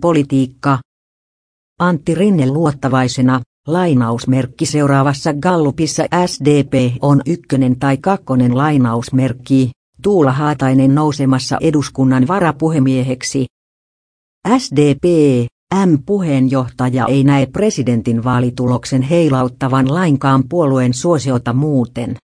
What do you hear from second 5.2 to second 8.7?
Gallupissa SDP on ykkönen tai kakkonen